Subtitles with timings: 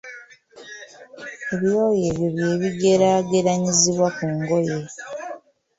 [1.53, 4.77] Ebyoya ebyo bye bigeraageranyizibwa ku ngoye.